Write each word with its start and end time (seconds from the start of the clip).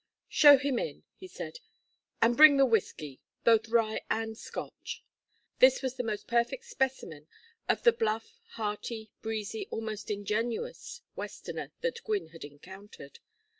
"Show 0.29 0.57
him 0.57 0.79
in," 0.79 1.03
he 1.15 1.27
said. 1.27 1.59
"And 2.23 2.35
bring 2.35 2.57
the 2.57 2.65
whiskey 2.65 3.21
both 3.43 3.69
Rye 3.69 4.01
and 4.09 4.35
Scotch." 4.35 5.03
This 5.59 5.83
was 5.83 5.93
the 5.93 6.03
most 6.03 6.25
perfect 6.27 6.65
specimen 6.65 7.27
of 7.69 7.83
the 7.83 7.93
bluff, 7.93 8.39
hearty, 8.55 9.11
breezy, 9.21 9.67
almost 9.69 10.09
ingenuous 10.09 11.01
Westerner 11.15 11.71
that 11.81 12.03
Gwynne 12.03 12.29
had 12.29 12.43
encountered. 12.43 13.19